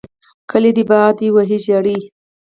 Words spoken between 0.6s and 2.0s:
دې باد وهي ژړې.